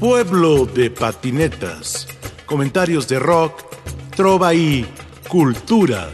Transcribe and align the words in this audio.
Pueblo 0.00 0.66
de 0.66 0.90
patinetas. 0.90 2.06
Comentarios 2.44 3.08
de 3.08 3.18
rock, 3.18 3.62
trova 4.14 4.52
y 4.52 4.86
cultura. 5.26 6.08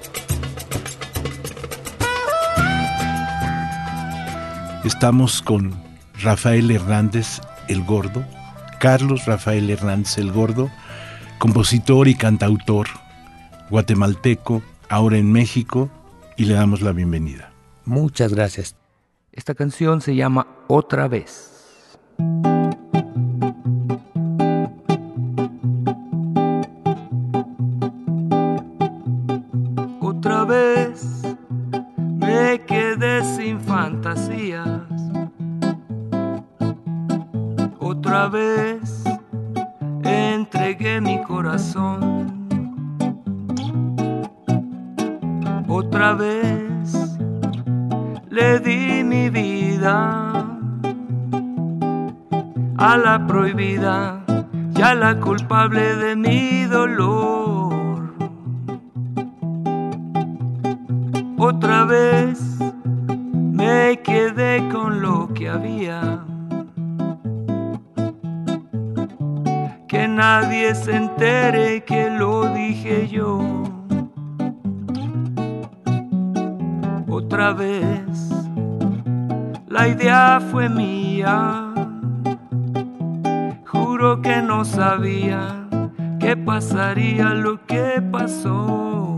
Estamos 4.84 5.42
con 5.42 5.74
Rafael 6.20 6.70
Hernández 6.70 7.40
el 7.66 7.82
Gordo, 7.82 8.24
Carlos 8.78 9.26
Rafael 9.26 9.68
Hernández 9.68 10.16
el 10.18 10.30
Gordo, 10.30 10.70
compositor 11.38 12.06
y 12.06 12.14
cantautor 12.14 12.86
guatemalteco, 13.68 14.62
ahora 14.90 15.16
en 15.16 15.32
México, 15.32 15.90
y 16.36 16.44
le 16.44 16.54
damos 16.54 16.82
la 16.82 16.92
bienvenida. 16.92 17.52
Muchas 17.84 18.32
gracias. 18.32 18.76
Esta 19.32 19.54
canción 19.54 20.00
se 20.02 20.14
llama 20.14 20.46
Otra 20.68 21.08
vez. 21.08 21.68
Otra 45.74 46.12
vez 46.12 47.18
le 48.28 48.60
di 48.60 49.02
mi 49.02 49.30
vida 49.30 50.30
a 52.76 52.96
la 52.98 53.26
prohibida 53.26 54.22
y 54.76 54.82
a 54.82 54.94
la 54.94 55.18
culpable 55.18 55.96
de 55.96 56.14
mi 56.14 56.64
dolor. 56.64 58.02
Otra 61.38 61.86
vez 61.86 62.38
me 63.32 63.98
quedé 64.04 64.68
con 64.68 65.00
lo 65.00 65.32
que 65.32 65.48
había. 65.48 66.22
Que 69.88 70.06
nadie 70.06 70.74
se 70.74 70.96
entere 70.96 71.71
fue 80.52 80.68
mía 80.68 81.72
que 84.20 84.42
no 84.42 84.64
sabía 84.64 85.68
qué 86.18 86.36
pasaría 86.36 87.32
lo 87.34 87.64
que 87.66 88.02
pasó. 88.10 89.16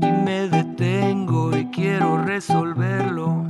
Y 0.00 0.12
me 0.24 0.48
detengo 0.48 1.54
y 1.56 1.66
quiero 1.66 2.22
resolverlo. 2.22 3.44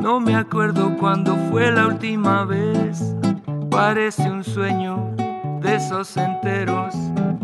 No 0.00 0.20
me 0.20 0.34
acuerdo 0.34 0.96
cuándo 0.98 1.36
fue 1.50 1.70
la 1.70 1.86
última 1.86 2.44
vez. 2.44 3.16
Parece 3.70 4.30
un 4.30 4.44
sueño 4.44 5.10
de 5.62 5.76
esos 5.76 6.16
enteros. 6.16 6.94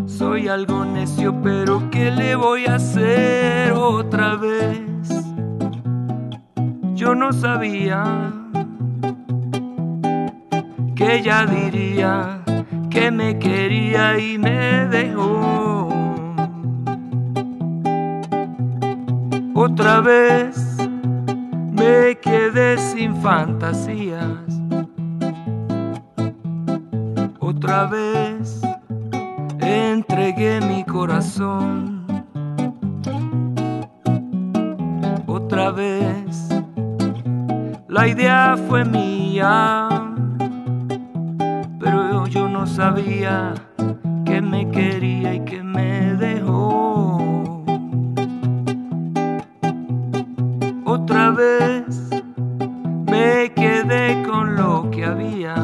Soy 0.07 0.49
algo 0.49 0.85
necio, 0.85 1.41
pero 1.41 1.89
¿qué 1.91 2.11
le 2.11 2.35
voy 2.35 2.67
a 2.67 2.75
hacer 2.75 3.73
otra 3.73 4.37
vez? 4.37 4.91
Yo 7.01 7.15
no 7.15 7.33
sabía 7.33 8.31
que 10.95 11.17
ella 11.17 11.47
diría 11.47 12.43
que 12.91 13.11
me 13.11 13.39
quería 13.39 14.19
y 14.19 14.37
me 14.37 14.87
dejó. 14.89 15.89
Otra 19.55 20.03
vez 20.03 20.77
me 21.73 22.19
quedé 22.21 22.77
sin 22.77 23.17
fantasías. 23.23 24.61
Otra 27.39 27.87
vez 27.87 28.61
entregué 29.59 30.61
mi 30.61 30.85
corazón. 30.85 31.90
La 38.01 38.09
idea 38.09 38.57
fue 38.67 38.83
mía 38.83 40.01
yo 42.31 42.49
no 42.49 42.65
sabía 42.65 43.55
que 44.25 44.41
me 44.41 44.71
quería 44.71 45.35
y 45.35 45.41
que 45.41 45.63
me 45.63 46.15
dejó. 46.15 47.19
Otra 50.85 51.31
vez 51.31 52.11
me 53.11 53.53
quedé 53.53 54.23
con 54.23 54.55
lo 54.55 54.89
que 54.93 55.05
había. 55.05 55.57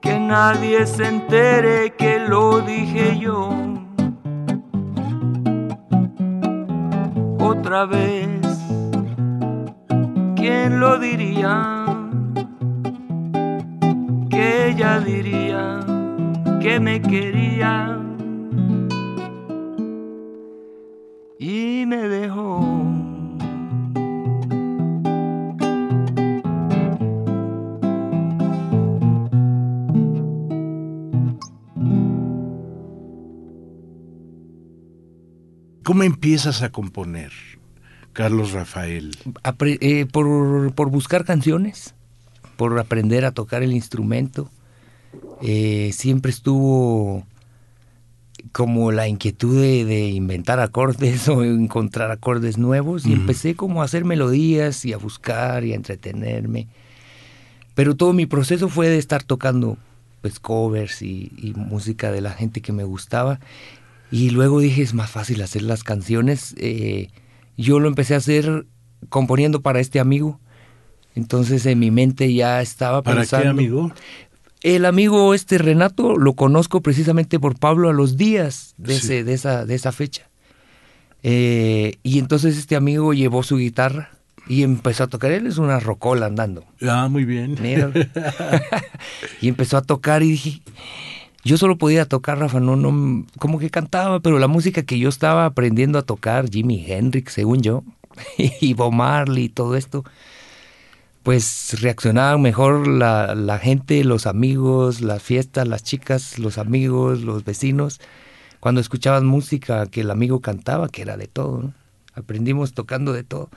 Que 0.00 0.20
nadie 0.20 0.86
se 0.86 1.08
entere 1.08 1.94
que 1.98 2.20
lo 2.20 2.60
dije 2.60 3.18
yo. 3.18 3.50
Otra 7.40 7.84
vez, 7.86 8.35
¿quién 10.46 10.78
lo 10.78 10.96
diría? 10.98 11.84
que 14.30 14.68
ella 14.68 15.00
diría 15.00 15.80
que 16.60 16.78
me 16.78 17.02
quería 17.02 17.98
y 21.38 21.84
me 21.86 22.08
dejó. 22.08 22.60
¿Cómo 35.82 36.02
empiezas 36.04 36.62
a 36.62 36.70
componer, 36.70 37.32
Carlos 38.16 38.52
Rafael? 38.52 39.16
Eh, 39.80 40.06
por, 40.06 40.72
por 40.74 40.90
buscar 40.90 41.24
canciones 41.24 41.94
por 42.56 42.78
aprender 42.78 43.24
a 43.24 43.32
tocar 43.32 43.62
el 43.62 43.72
instrumento. 43.72 44.50
Eh, 45.42 45.90
siempre 45.92 46.30
estuvo 46.30 47.26
como 48.52 48.92
la 48.92 49.08
inquietud 49.08 49.60
de, 49.60 50.08
inventar 50.08 50.60
acordes 50.60 51.28
o 51.28 51.44
encontrar 51.44 52.10
acordes 52.10 52.58
nuevos 52.58 53.06
y 53.06 53.12
empecé 53.12 53.54
como 53.54 53.82
a 53.82 53.84
hacer 53.84 54.04
melodías 54.04 54.84
y 54.84 54.92
a 54.92 54.98
buscar 54.98 55.64
y 55.64 55.72
a 55.72 55.76
entretenerme. 55.76 56.68
Pero 57.74 57.94
todo 57.94 58.14
mi 58.14 58.24
proceso 58.24 58.68
fue 58.68 58.88
de 58.88 58.98
estar 58.98 59.22
tocando 59.22 59.76
pues 60.22 60.40
covers 60.40 61.02
y, 61.02 61.52
música 61.56 62.10
de 62.10 62.20
la 62.20 62.30
gente 62.30 62.62
que 62.62 62.72
me 62.72 62.84
gustaba 62.84 63.38
y 64.10 64.30
luego 64.30 64.60
dije 64.60 64.82
es 64.82 64.94
más 64.94 65.10
fácil 65.10 65.42
hacer 65.42 65.62
las 65.62 65.84
canciones. 65.84 66.54
Eh, 66.58 67.10
yo 67.56 67.80
lo 67.80 67.88
empecé 67.88 68.14
a 68.14 68.18
hacer 68.18 68.66
componiendo 69.08 69.62
para 69.62 69.80
este 69.80 70.00
amigo 70.00 70.40
entonces 71.16 71.64
en 71.64 71.78
mi 71.78 71.90
mente 71.90 72.32
ya 72.32 72.60
estaba 72.60 73.02
pensando. 73.02 73.30
¿Para 73.30 73.42
qué 73.42 73.48
amigo? 73.48 73.92
El 74.62 74.84
amigo 74.84 75.32
este 75.32 75.58
Renato 75.58 76.16
lo 76.16 76.34
conozco 76.34 76.82
precisamente 76.82 77.40
por 77.40 77.58
Pablo 77.58 77.88
a 77.88 77.94
los 77.94 78.16
días 78.16 78.74
de, 78.76 78.96
ese, 78.96 79.24
de, 79.24 79.32
esa, 79.32 79.64
de 79.64 79.74
esa 79.74 79.92
fecha. 79.92 80.28
Eh, 81.22 81.96
y 82.02 82.18
entonces 82.18 82.58
este 82.58 82.76
amigo 82.76 83.14
llevó 83.14 83.42
su 83.42 83.56
guitarra 83.56 84.10
y 84.46 84.62
empezó 84.62 85.04
a 85.04 85.06
tocar. 85.06 85.32
Él 85.32 85.46
es 85.46 85.56
una 85.56 85.80
rocola 85.80 86.26
andando. 86.26 86.64
Ah, 86.82 87.08
muy 87.10 87.24
bien. 87.24 87.56
y 89.40 89.48
empezó 89.48 89.78
a 89.78 89.82
tocar 89.82 90.22
y 90.22 90.32
dije, 90.32 90.60
yo 91.46 91.56
solo 91.56 91.78
podía 91.78 92.06
tocar, 92.06 92.38
Rafa, 92.38 92.58
no, 92.58 92.74
no, 92.74 93.24
como 93.38 93.60
que 93.60 93.70
cantaba, 93.70 94.18
pero 94.18 94.40
la 94.40 94.48
música 94.48 94.82
que 94.82 94.98
yo 94.98 95.08
estaba 95.08 95.46
aprendiendo 95.46 95.98
a 95.98 96.02
tocar, 96.02 96.50
Jimi 96.50 96.84
Hendrix, 96.84 97.34
según 97.34 97.62
yo, 97.62 97.84
y 98.36 98.74
Bob 98.74 98.92
Marley 98.92 99.44
y 99.44 99.48
todo 99.48 99.76
esto, 99.76 100.04
pues 101.22 101.80
reaccionaban 101.80 102.42
mejor 102.42 102.88
la, 102.88 103.36
la, 103.36 103.58
gente, 103.58 104.02
los 104.02 104.26
amigos, 104.26 105.00
las 105.00 105.22
fiestas, 105.22 105.68
las 105.68 105.84
chicas, 105.84 106.38
los 106.40 106.58
amigos, 106.58 107.22
los 107.22 107.44
vecinos, 107.44 108.00
cuando 108.58 108.80
escuchaban 108.80 109.24
música 109.24 109.86
que 109.86 110.00
el 110.00 110.10
amigo 110.10 110.40
cantaba, 110.40 110.88
que 110.88 111.02
era 111.02 111.16
de 111.16 111.28
todo. 111.28 111.72
Aprendimos 112.14 112.72
tocando 112.72 113.12
de 113.12 113.22
todo. 113.22 113.50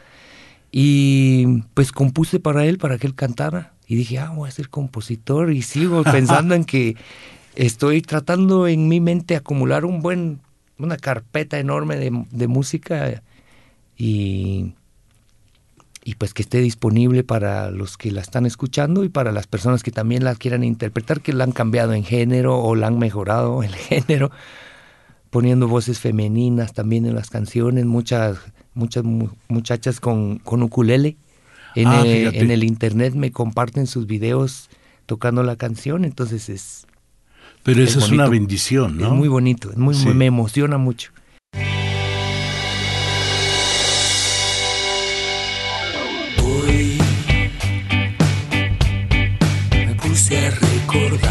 Y 0.71 1.63
pues 1.73 1.91
compuse 1.91 2.39
para 2.39 2.65
él, 2.65 2.77
para 2.77 2.99
que 2.99 3.07
él 3.07 3.15
cantara. 3.15 3.73
Y 3.87 3.95
dije, 3.95 4.19
ah, 4.19 4.29
voy 4.29 4.47
a 4.47 4.51
ser 4.51 4.69
compositor. 4.69 5.51
Y 5.51 5.63
sigo 5.63 6.03
pensando 6.11 6.53
en 6.53 6.65
que 6.65 6.95
estoy 7.65 8.01
tratando 8.01 8.67
en 8.67 8.87
mi 8.87 8.99
mente 8.99 9.35
acumular 9.35 9.85
un 9.85 10.01
buen, 10.01 10.39
una 10.77 10.97
carpeta 10.97 11.59
enorme 11.59 11.97
de, 11.97 12.25
de 12.31 12.47
música. 12.47 13.21
Y 13.97 14.73
y 16.03 16.15
pues 16.15 16.33
que 16.33 16.41
esté 16.41 16.59
disponible 16.59 17.23
para 17.23 17.69
los 17.71 17.97
que 17.97 18.11
la 18.11 18.21
están 18.21 18.45
escuchando 18.45 19.03
y 19.03 19.09
para 19.09 19.31
las 19.31 19.47
personas 19.47 19.83
que 19.83 19.91
también 19.91 20.23
la 20.23 20.33
quieran 20.33 20.63
interpretar, 20.63 21.21
que 21.21 21.33
la 21.33 21.43
han 21.43 21.51
cambiado 21.51 21.93
en 21.93 22.03
género 22.03 22.57
o 22.57 22.75
la 22.75 22.87
han 22.87 22.97
mejorado 22.97 23.61
el 23.61 23.75
género, 23.75 24.31
poniendo 25.29 25.67
voces 25.67 25.99
femeninas 25.99 26.73
también 26.73 27.05
en 27.05 27.15
las 27.15 27.29
canciones, 27.29 27.85
muchas, 27.85 28.39
muchas 28.73 29.03
muchachas 29.49 29.99
con, 29.99 30.39
con 30.39 30.63
ukulele. 30.63 31.17
En, 31.75 31.87
Ah, 31.87 32.01
el, 32.01 32.35
en 32.35 32.49
el 32.49 32.63
internet 32.63 33.13
me 33.13 33.31
comparten 33.31 33.85
sus 33.85 34.07
videos 34.07 34.69
tocando 35.05 35.43
la 35.43 35.55
canción, 35.55 36.05
entonces 36.05 36.49
es, 36.49 36.87
Pero 37.63 37.83
Es 37.83 37.91
eso 37.91 37.99
es 37.99 38.11
una 38.11 38.27
bendición, 38.27 38.97
¿no? 38.97 39.07
es 39.07 39.13
muy 39.13 39.27
bonito, 39.27 39.69
es 39.71 39.77
muy, 39.77 39.93
Sí. 39.95 40.07
me 40.09 40.25
emociona 40.25 40.77
mucho. 40.77 41.11
Hoy 46.43 46.97
me 49.85 49.95
puse 49.95 50.37
a 50.47 50.49
recordar 50.51 51.28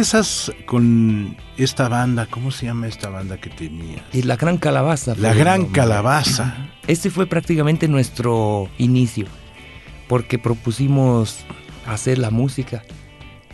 empiezas 0.00 0.50
con 0.64 1.36
esta 1.58 1.90
banda, 1.90 2.24
¿cómo 2.24 2.50
se 2.50 2.64
llama 2.64 2.88
esta 2.88 3.10
banda 3.10 3.36
que 3.36 3.50
tenía? 3.50 4.02
Y 4.14 4.22
la 4.22 4.36
gran 4.36 4.56
calabaza. 4.56 5.14
La 5.16 5.34
Gran 5.34 5.60
nombre. 5.60 5.78
Calabaza. 5.78 6.70
Este 6.86 7.10
fue 7.10 7.26
prácticamente 7.26 7.86
nuestro 7.86 8.70
inicio, 8.78 9.26
porque 10.08 10.38
propusimos 10.38 11.40
hacer 11.86 12.16
la 12.16 12.30
música. 12.30 12.82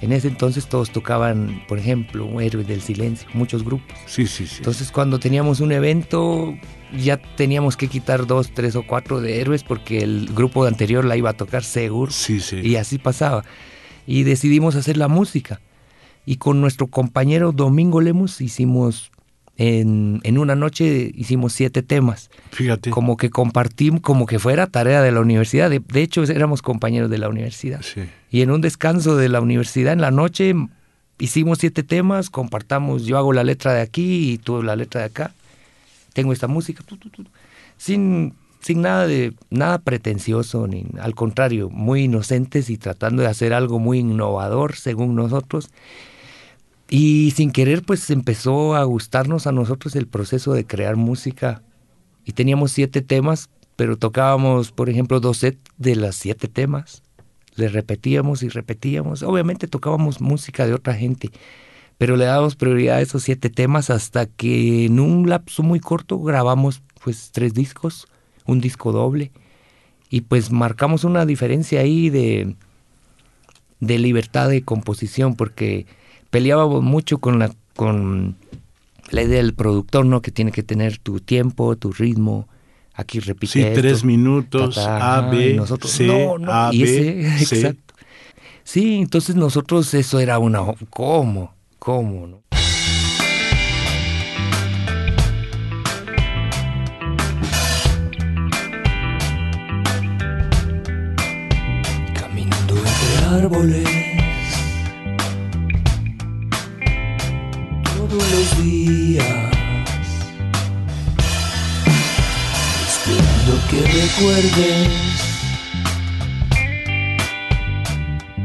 En 0.01 0.13
ese 0.13 0.29
entonces 0.29 0.69
todos 0.69 0.91
tocaban, 0.91 1.65
por 1.67 1.81
ejemplo, 1.81 2.41
Héroes 2.41 2.69
del 2.69 2.81
Silencio, 2.81 3.27
muchos 3.35 3.65
grupos. 3.65 3.99
Sí, 4.07 4.29
sí, 4.29 4.47
sí. 4.47 4.59
Entonces 4.59 4.93
cuando 4.93 5.19
teníamos 5.19 5.59
un 5.59 5.73
evento 5.73 6.55
ya 6.97 7.17
teníamos 7.17 7.77
que 7.77 7.89
quitar 7.89 8.25
dos, 8.25 8.53
tres 8.55 8.77
o 8.77 8.87
cuatro 8.87 9.21
de 9.21 9.41
héroes 9.41 9.65
porque 9.65 9.99
el 9.99 10.31
grupo 10.33 10.65
anterior 10.65 11.05
la 11.05 11.17
iba 11.17 11.31
a 11.31 11.37
tocar 11.37 11.65
seguro. 11.65 12.13
sí, 12.13 12.39
sí. 12.39 12.61
Y 12.61 12.77
así 12.77 12.99
pasaba. 12.99 13.43
Y 14.07 14.23
decidimos 14.23 14.77
hacer 14.77 14.97
la 14.97 15.09
música. 15.09 15.61
Y 16.27 16.37
con 16.37 16.61
nuestro 16.61 16.89
compañero 16.89 17.53
Domingo 17.53 18.03
Lemus 18.03 18.41
hicimos, 18.43 19.11
en, 19.57 20.21
en 20.25 20.37
una 20.37 20.57
noche 20.57 21.13
hicimos 21.15 21.53
siete 21.53 21.83
temas. 21.83 22.31
Fíjate. 22.51 22.91
Como 22.91 23.17
que 23.17 23.31
compartimos, 23.31 24.03
como 24.03 24.27
que 24.27 24.39
fuera 24.39 24.67
tarea 24.67 25.01
de 25.01 25.13
la 25.13 25.21
universidad. 25.21 25.71
De, 25.71 25.79
de 25.79 26.03
hecho, 26.03 26.25
éramos 26.25 26.61
compañeros 26.61 27.09
de 27.09 27.19
la 27.19 27.29
universidad. 27.29 27.81
Sí. 27.83 28.03
Y 28.31 28.43
en 28.43 28.51
un 28.51 28.61
descanso 28.61 29.17
de 29.17 29.29
la 29.29 29.41
universidad 29.41 29.93
en 29.93 30.01
la 30.03 30.11
noche 30.11 30.53
hicimos 31.19 31.59
siete 31.59 31.83
temas, 31.83 32.29
compartamos, 32.29 33.07
yo 33.07 33.17
hago 33.17 33.33
la 33.33 33.45
letra 33.45 33.73
de 33.73 33.81
aquí 33.81 34.33
y 34.33 34.39
tú 34.39 34.63
la 34.63 34.77
letra 34.77 35.01
de 35.03 35.07
acá. 35.07 35.33
Tengo 36.13 36.33
esta 36.33 36.49
música, 36.49 36.83
tu, 36.85 36.97
tu, 36.97 37.09
tu, 37.11 37.25
sin, 37.77 38.35
sin 38.61 38.83
nada 38.83 39.07
de 39.07 39.33
nada 39.51 39.79
pretencioso, 39.79 40.67
ni 40.67 40.87
al 41.01 41.15
contrario, 41.15 41.71
muy 41.71 42.05
inocentes 42.05 42.69
y 42.69 42.79
tratando 42.79 43.23
de 43.23 43.29
hacer 43.29 43.53
algo 43.53 43.79
muy 43.79 44.01
innovador 44.01 44.75
según 44.77 45.15
nosotros. 45.15 45.71
Y 46.89 47.33
sin 47.33 47.51
querer, 47.51 47.83
pues 47.83 48.11
empezó 48.11 48.77
a 48.77 48.85
gustarnos 48.85 49.47
a 49.47 49.53
nosotros 49.53 49.97
el 49.97 50.07
proceso 50.07 50.53
de 50.53 50.67
crear 50.67 50.97
música. 50.97 51.63
Y 52.25 52.33
teníamos 52.33 52.73
siete 52.73 53.03
temas, 53.03 53.51
pero 53.75 53.97
tocábamos, 53.97 54.73
por 54.73 54.89
ejemplo, 54.89 55.21
dos 55.21 55.39
sets 55.39 55.61
de 55.79 55.97
las 55.97 56.17
siete 56.17 56.49
temas. 56.49 57.03
Le 57.57 57.69
repetíamos 57.69 58.43
y 58.43 58.49
repetíamos. 58.49 59.23
Obviamente 59.23 59.67
tocábamos 59.67 60.21
música 60.21 60.67
de 60.67 60.75
otra 60.75 60.95
gente, 60.95 61.31
pero 61.99 62.17
le 62.17 62.27
dábamos 62.27 62.55
prioridad 62.55 62.99
a 62.99 63.01
esos 63.01 63.23
siete 63.23 63.51
temas 63.51 63.91
hasta 63.91 64.27
que 64.27 64.85
en 64.87 65.01
un 65.01 65.29
lapso 65.29 65.63
muy 65.63 65.81
corto 65.81 66.21
grabamos 66.21 66.83
pues 67.03 67.31
tres 67.33 67.55
discos, 67.55 68.07
un 68.45 68.61
disco 68.61 68.93
doble. 68.93 69.33
Y 70.09 70.21
pues 70.21 70.53
marcamos 70.53 71.03
una 71.03 71.27
diferencia 71.27 71.81
ahí 71.81 72.11
de, 72.11 72.55
de 73.81 73.99
libertad 73.99 74.49
de 74.49 74.63
composición, 74.63 75.35
porque 75.35 75.87
peleábamos 76.31 76.83
mucho 76.83 77.19
con 77.19 77.39
la, 77.39 77.53
con 77.75 78.37
la 79.11 79.23
idea 79.23 79.39
del 79.39 79.55
productor, 79.55 80.07
¿no? 80.07 80.23
Que 80.23 80.31
tiene 80.31 80.53
que 80.53 80.63
tener 80.63 80.99
tu 80.99 81.21
tiempo, 81.21 81.77
tu 81.77 81.93
ritmo. 81.93 82.49
Aquí 82.95 83.21
repite 83.21 83.53
Sí, 83.53 83.63
esto, 83.63 83.81
tres 83.81 84.05
minutos, 84.05 84.75
ta, 84.75 84.85
ta, 84.85 85.17
A, 85.17 85.31
B, 85.31 85.55
nosotros, 85.55 85.93
C, 85.93 86.07
no, 86.07 86.39
no, 86.39 86.51
A, 86.51 86.71
y 86.73 86.83
B, 86.83 87.21
ese, 87.21 87.45
C. 87.45 87.57
exacto. 87.57 87.95
Sí, 88.65 88.97
entonces 88.97 89.37
nosotros 89.37 89.93
eso 89.95 90.19
era 90.19 90.39
una, 90.39 90.61
¿cómo? 90.91 91.55
¿Cómo? 91.79 92.27
No? 92.27 92.43
caminando 102.15 102.77
entre 102.77 103.27
árboles. 103.27 103.96
esperando 112.89 113.53
que 113.71 113.81
recuerdes 113.81 114.89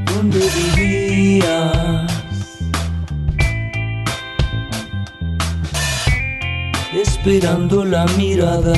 dónde 0.05 0.41
vivías. 0.75 2.11
Esperando 6.93 7.85
la 7.85 8.05
mirada, 8.17 8.75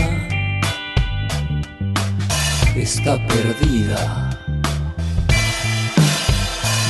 está 2.76 3.18
perdida. 3.28 4.30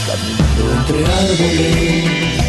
Caminando 0.06 0.64
entre 0.74 1.06
árboles 1.06 2.43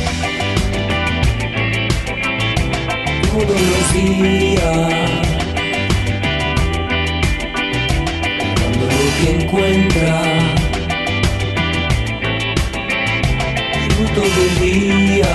todos 3.35 3.61
los 3.61 3.93
días. 3.93 4.95
Cuando 8.61 8.85
lo 8.87 9.07
que 9.19 9.43
encuentra 9.43 10.23
fruto 13.91 14.23
del 14.37 14.53
día. 14.61 15.35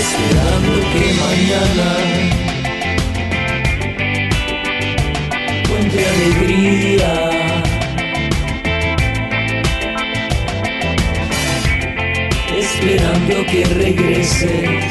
Esperando 0.00 0.72
que 0.92 1.04
mañana 1.24 1.88
encuentre 5.62 6.02
alegría. 6.08 7.41
Esperando 12.82 13.46
que 13.46 13.64
regreses 13.64 14.84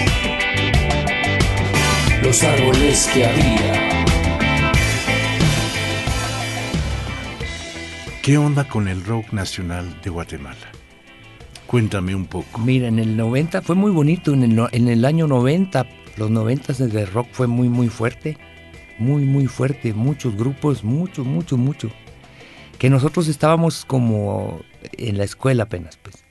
los 2.24 2.42
árboles 2.42 3.10
que 3.14 3.26
había. 3.26 4.06
¿Qué 8.22 8.38
onda 8.38 8.66
con 8.66 8.88
el 8.88 9.04
rock 9.04 9.34
nacional 9.34 10.00
de 10.02 10.10
Guatemala? 10.10 10.72
Cuéntame 11.68 12.16
un 12.16 12.28
poco. 12.28 12.62
Mira, 12.62 12.88
en 12.88 13.00
el 13.00 13.18
90 13.18 13.62
fue 13.62 13.76
muy 13.76 13.92
bonito, 13.92 14.34
en 14.34 14.44
el, 14.44 14.68
en 14.72 14.88
el 14.88 15.04
año 15.04 15.28
90, 15.28 15.86
los 16.16 16.30
90 16.32 16.74
de 16.74 17.06
rock 17.06 17.28
fue 17.34 17.48
muy, 17.48 17.68
muy 17.68 17.90
fuerte, 17.90 18.38
muy, 19.00 19.24
muy 19.24 19.48
fuerte, 19.48 19.94
muchos 19.94 20.38
grupos, 20.38 20.86
mucho, 20.86 21.26
mucho, 21.26 21.58
mucho. 21.58 21.90
Que 22.78 22.90
nosotros 22.90 23.28
estábamos 23.28 23.84
como 23.84 24.62
en 24.94 25.18
la 25.18 25.26
escuela 25.26 25.64
apenas, 25.64 25.98
pues. 25.98 26.31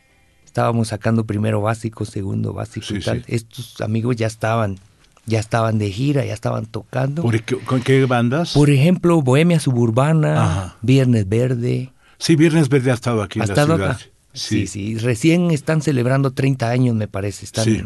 Estábamos 0.50 0.88
sacando 0.88 1.24
primero 1.26 1.60
básico, 1.60 2.04
segundo 2.04 2.52
básico 2.52 2.92
y 2.92 2.98
tal. 3.00 3.18
sí. 3.24 3.36
Estos 3.36 3.80
amigos 3.80 4.16
ya 4.16 4.26
estaban, 4.26 4.80
ya 5.24 5.38
estaban 5.38 5.78
de 5.78 5.92
gira, 5.92 6.24
ya 6.24 6.34
estaban 6.34 6.66
tocando. 6.66 7.22
¿Por 7.22 7.40
qué, 7.40 7.54
¿Con 7.58 7.80
qué 7.82 8.04
bandas? 8.04 8.54
Por 8.54 8.68
ejemplo, 8.68 9.22
Bohemia 9.22 9.60
Suburbana, 9.60 10.42
Ajá. 10.42 10.76
Viernes 10.82 11.28
Verde. 11.28 11.92
Sí, 12.18 12.34
Viernes 12.34 12.68
Verde 12.68 12.90
ha 12.90 12.94
estado 12.94 13.22
aquí 13.22 13.38
¿Ha 13.38 13.44
en 13.44 13.48
la 13.48 13.52
estado 13.54 13.76
ciudad. 13.76 13.90
acá? 13.92 14.00
Sí. 14.32 14.66
sí, 14.66 14.96
Recién 14.98 15.52
están 15.52 15.82
celebrando 15.82 16.32
30 16.32 16.68
años, 16.68 16.96
me 16.96 17.06
parece. 17.06 17.44
Están, 17.44 17.64
Sí. 17.64 17.84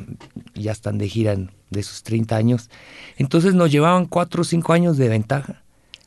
Ya 0.54 0.72
están 0.72 0.96
de 0.96 1.06
gira 1.10 1.36
de 1.68 1.82
sus 1.82 2.02
30 2.02 2.34
años. 2.34 2.70
Entonces 3.18 3.52
nos 3.52 3.70
llevaban 3.70 4.06
4 4.06 4.40
o 4.40 4.44
5 4.44 4.72
años 4.72 4.96
de 4.96 5.10
ventaja. 5.10 5.62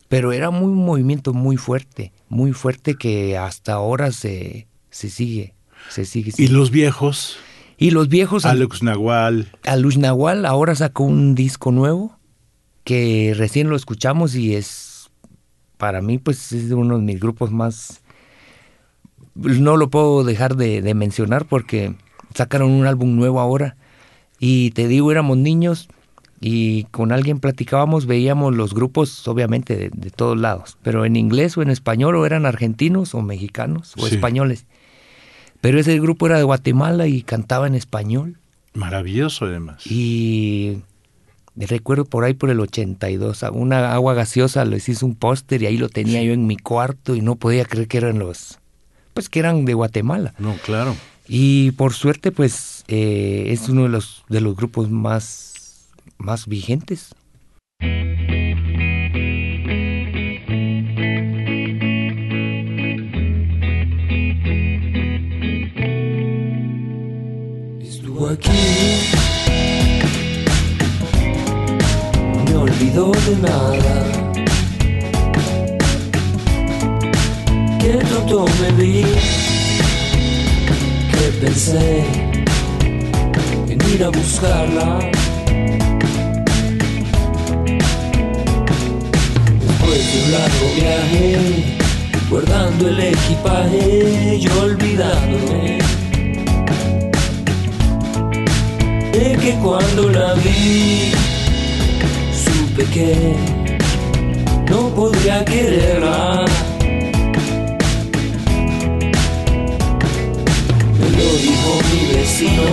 Pero 0.09 0.31
era 0.31 0.49
muy, 0.49 0.71
un 0.71 0.83
movimiento 0.85 1.33
muy 1.33 1.55
fuerte, 1.57 2.13
muy 2.29 2.51
fuerte 2.51 2.95
que 2.95 3.37
hasta 3.37 3.73
ahora 3.73 4.11
se, 4.11 4.65
se 4.89 5.11
sigue. 5.11 5.53
Se 5.89 6.05
sigue, 6.05 6.31
Y 6.37 6.47
los 6.47 6.71
viejos, 6.71 7.37
Y 7.77 7.91
los 7.91 8.09
viejos, 8.09 8.45
Alex 9.63 9.97
Nahual, 9.97 10.45
ahora 10.45 10.75
sacó 10.75 11.03
un 11.03 11.35
disco 11.35 11.71
nuevo 11.71 12.17
que 12.83 13.33
recién 13.35 13.69
lo 13.69 13.75
escuchamos 13.75 14.35
y 14.35 14.55
es, 14.55 15.09
para 15.77 16.01
mí, 16.01 16.17
pues 16.17 16.51
es 16.53 16.69
de 16.69 16.75
uno 16.75 16.97
de 16.97 17.03
mis 17.03 17.19
grupos 17.19 17.51
más... 17.51 18.01
No 19.35 19.77
lo 19.77 19.89
puedo 19.89 20.23
dejar 20.23 20.55
de, 20.55 20.81
de 20.81 20.93
mencionar 20.95 21.45
porque 21.45 21.93
sacaron 22.33 22.71
un 22.71 22.87
álbum 22.87 23.15
nuevo 23.15 23.39
ahora 23.39 23.77
y 24.39 24.71
te 24.71 24.87
digo, 24.87 25.11
éramos 25.11 25.37
niños 25.37 25.87
y 26.39 26.83
con 26.85 27.11
alguien 27.11 27.39
platicábamos, 27.39 28.05
veíamos 28.07 28.55
los 28.55 28.73
grupos, 28.73 29.27
obviamente, 29.27 29.75
de, 29.75 29.89
de 29.93 30.09
todos 30.09 30.37
lados, 30.39 30.77
pero 30.81 31.05
en 31.05 31.15
inglés 31.15 31.55
o 31.57 31.61
en 31.61 31.69
español 31.69 32.15
o 32.15 32.25
eran 32.25 32.45
argentinos 32.47 33.13
o 33.13 33.21
mexicanos 33.21 33.93
o 33.97 34.07
Sí. 34.07 34.15
españoles. 34.15 34.65
Pero 35.61 35.79
ese 35.79 35.99
grupo 35.99 36.27
era 36.27 36.37
de 36.37 36.43
Guatemala 36.43 37.07
y 37.07 37.21
cantaba 37.21 37.67
en 37.67 37.75
español. 37.75 38.37
maravilloso 38.73 39.45
además. 39.45 39.85
Y 39.87 40.83
recuerdo 41.55 42.05
por 42.05 42.23
ahí 42.23 42.33
por 42.33 42.49
el 42.49 42.59
82, 42.59 43.43
a 43.43 43.51
una 43.51 43.93
agua 43.93 44.13
gaseosa 44.13 44.65
les 44.65 44.87
hizo 44.89 45.05
un 45.05 45.15
póster 45.15 45.63
y 45.63 45.65
ahí 45.65 45.77
lo 45.77 45.89
tenía 45.89 46.21
yo 46.21 46.33
en 46.33 46.45
mi 46.45 46.57
cuarto 46.57 47.15
y 47.15 47.21
no 47.21 47.35
podía 47.35 47.65
creer 47.65 47.87
que 47.87 47.97
eran 47.97 48.19
los, 48.19 48.59
pues 49.13 49.29
que 49.29 49.39
eran 49.39 49.65
de 49.65 49.73
Guatemala. 49.73 50.33
No, 50.37 50.55
claro. 50.63 50.95
Y 51.27 51.71
por 51.71 51.93
suerte, 51.93 52.31
pues 52.31 52.85
eh, 52.87 53.45
es 53.47 53.67
uno 53.67 53.83
de 53.83 53.89
los, 53.89 54.23
de 54.29 54.41
los 54.41 54.55
grupos 54.55 54.89
más, 54.89 55.87
más 56.17 56.47
vigentes. 56.47 57.15
Estuvo 67.87 68.27
aquí, 68.27 68.49
me 72.45 72.55
olvidó 72.57 73.11
de 73.11 73.35
nada. 73.41 73.95
Que 77.79 77.93
tonto 78.09 78.45
me 78.59 78.71
vi, 78.83 79.05
que 81.11 81.45
pensé 81.45 82.03
en 83.69 83.93
ir 83.93 84.03
a 84.03 84.09
buscarla. 84.09 84.99
Después 89.61 90.01
de 90.11 90.23
un 90.25 90.31
largo 90.33 90.67
viaje, 90.75 91.63
guardando 92.29 92.89
el 92.89 92.99
equipaje 92.99 94.39
y 94.41 94.47
olvidándome. 94.59 95.86
Que 99.19 99.57
cuando 99.63 100.09
la 100.09 100.33
vi 100.35 101.11
supe 102.31 102.83
que 102.93 103.35
no 104.69 104.89
podría 104.89 105.43
quererla. 105.43 106.45
Me 110.99 111.09
lo 111.09 111.29
dijo 111.45 111.69
mi 111.91 112.15
vecino, 112.15 112.63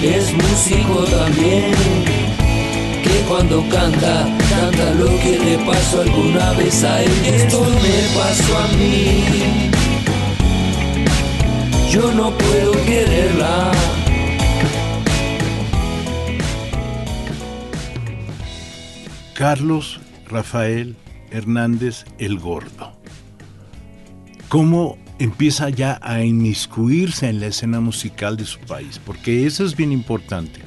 que 0.00 0.18
es 0.18 0.32
músico 0.32 1.04
también, 1.18 1.72
que 3.02 3.24
cuando 3.28 3.64
canta, 3.68 4.28
canta 4.48 4.94
lo 4.96 5.08
que 5.22 5.38
le 5.44 5.58
pasó 5.66 6.02
alguna 6.02 6.52
vez 6.52 6.84
a 6.84 7.02
él. 7.02 7.12
Esto 7.26 7.60
me 7.82 7.96
pasó 8.16 8.58
a 8.58 8.68
mí. 8.76 9.70
Yo 11.90 12.12
no 12.12 12.30
puedo 12.30 12.69
Carlos 19.40 19.98
Rafael 20.28 20.96
Hernández 21.30 22.04
el 22.18 22.38
Gordo. 22.38 22.92
¿Cómo 24.50 24.98
empieza 25.18 25.70
ya 25.70 25.98
a 26.02 26.22
inmiscuirse 26.22 27.26
en 27.30 27.40
la 27.40 27.46
escena 27.46 27.80
musical 27.80 28.36
de 28.36 28.44
su 28.44 28.60
país? 28.60 29.00
Porque 29.02 29.46
eso 29.46 29.64
es 29.64 29.76
bien 29.76 29.92
importante. 29.92 30.60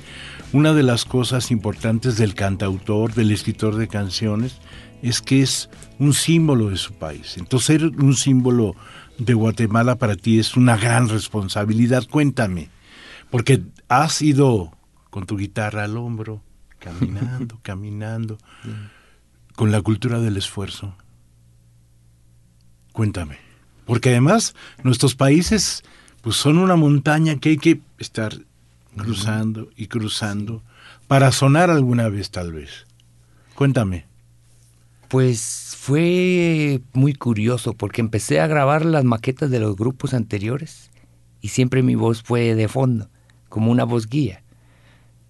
Una 0.54 0.74
de 0.74 0.82
las 0.82 1.06
cosas 1.06 1.52
importantes 1.52 2.18
del 2.18 2.34
cantautor, 2.34 3.14
del 3.14 3.30
escritor 3.30 3.76
de 3.76 3.88
canciones, 3.88 4.58
es 5.04 5.22
que 5.22 5.44
es 5.44 5.70
un 6.00 6.16
símbolo 6.16 6.72
de 6.72 6.78
su 6.78 6.94
país. 6.94 7.38
Entonces, 7.38 7.68
ser 7.68 7.84
un 7.86 8.16
símbolo 8.16 8.76
de 9.20 9.36
Guatemala 9.36 10.00
para 10.00 10.16
ti 10.16 10.40
es 10.40 10.58
una 10.58 10.78
gran 10.78 11.10
responsabilidad. 11.10 12.08
Cuéntame, 12.10 12.70
porque 13.30 13.62
has 13.88 14.20
ido 14.24 14.76
con 15.12 15.28
tu 15.28 15.38
guitarra 15.38 15.84
al 15.84 15.96
hombro, 15.96 16.42
caminando, 16.84 17.60
caminando, 17.64 18.38
con 19.56 19.72
la 19.72 19.82
cultura 19.82 20.20
del 20.20 20.38
esfuerzo. 20.38 20.96
Cuéntame, 22.92 23.38
porque 23.86 24.10
además 24.10 24.54
nuestros 24.84 25.16
países 25.16 25.84
pues 26.22 26.36
son 26.36 26.58
una 26.58 26.76
montaña 26.76 27.38
que 27.38 27.50
hay 27.50 27.58
que 27.58 27.82
estar 27.98 28.34
cruzando 28.96 29.70
y 29.76 29.88
cruzando 29.88 30.62
para 31.08 31.32
sonar 31.32 31.70
alguna 31.70 32.10
vez 32.10 32.30
tal 32.30 32.54
vez. 32.54 32.86
Cuéntame. 33.56 34.06
Pues 35.08 35.76
fue 35.80 36.82
muy 36.94 37.14
curioso 37.14 37.74
porque 37.74 38.02
empecé 38.02 38.40
a 38.40 38.48
grabar 38.48 38.86
las 38.86 39.04
maquetas 39.04 39.50
de 39.50 39.60
los 39.60 39.76
grupos 39.76 40.14
anteriores 40.14 40.92
y 41.42 41.50
siempre 41.50 41.84
mi 41.84 41.96
voz 41.96 42.24
fue 42.24 42.56
de 42.56 42.68
fondo, 42.68 43.10
como 43.50 43.72
una 43.72 43.84
voz 43.84 44.08
guía. 44.08 44.43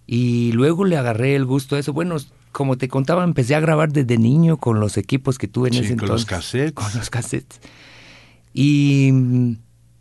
Y 0.06 0.52
luego 0.52 0.84
le 0.84 0.96
agarré 0.96 1.34
el 1.36 1.44
gusto 1.46 1.76
a 1.76 1.78
eso. 1.78 1.92
Bueno, 1.92 2.16
como 2.52 2.76
te 2.76 2.88
contaba, 2.88 3.24
empecé 3.24 3.54
a 3.54 3.60
grabar 3.60 3.92
desde 3.92 4.18
niño 4.18 4.58
con 4.58 4.80
los 4.80 4.96
equipos 4.96 5.38
que 5.38 5.48
tuve 5.48 5.68
en 5.68 5.74
Sí, 5.74 5.80
ese 5.80 5.88
con 5.96 6.04
entonces. 6.04 6.10
los 6.10 6.26
cassettes. 6.26 6.72
Con 6.72 6.98
los 6.98 7.10
cassettes. 7.10 7.60
Y 8.52 9.10
mm, 9.12 9.52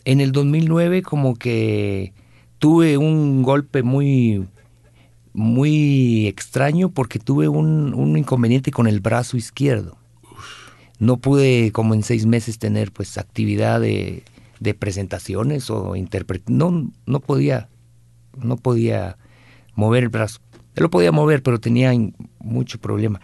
en 0.05 0.21
el 0.21 0.31
2009 0.31 1.01
como 1.01 1.35
que 1.35 2.13
tuve 2.59 2.97
un 2.97 3.43
golpe 3.43 3.81
muy 3.83 4.45
muy 5.33 6.27
extraño 6.27 6.89
porque 6.89 7.17
tuve 7.19 7.47
un, 7.47 7.93
un 7.95 8.17
inconveniente 8.17 8.71
con 8.71 8.87
el 8.87 8.99
brazo 8.99 9.35
izquierdo. 9.37 9.97
No 10.99 11.17
pude 11.17 11.71
como 11.71 11.95
en 11.95 12.03
seis 12.03 12.25
meses 12.27 12.59
tener 12.59 12.91
pues 12.91 13.17
actividad 13.17 13.81
de, 13.81 14.23
de 14.59 14.73
presentaciones 14.75 15.69
o 15.71 15.95
interpret 15.95 16.43
no 16.47 16.91
no 17.07 17.19
podía 17.19 17.67
no 18.37 18.57
podía 18.57 19.17
mover 19.75 20.03
el 20.03 20.09
brazo. 20.09 20.39
Yo 20.75 20.81
lo 20.83 20.89
podía 20.89 21.11
mover, 21.11 21.43
pero 21.43 21.59
tenía 21.59 21.91
mucho 22.39 22.79
problema. 22.79 23.21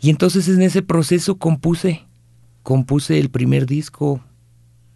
Y 0.00 0.10
entonces 0.10 0.48
en 0.48 0.62
ese 0.62 0.82
proceso 0.82 1.36
compuse, 1.38 2.04
compuse 2.62 3.18
el 3.18 3.30
primer 3.30 3.66
disco 3.66 4.20